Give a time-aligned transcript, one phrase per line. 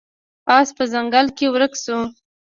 [0.57, 1.99] اس په ځنګل کې ورک شو.